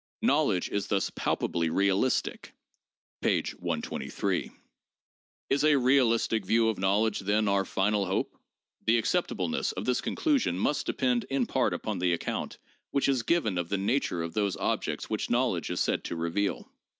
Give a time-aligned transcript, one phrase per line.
[0.23, 2.55] Knowledge is thus palpably realistic'
[3.21, 3.43] (p.
[3.59, 4.49] 123).
[5.51, 8.35] Is a realistic view of knowledge, then, our final hope?
[8.87, 12.57] The ac ceptableness of this conclusion must depend in part upon the account
[12.89, 16.67] which is given of the nature of those objects which knowledge is said to reveal.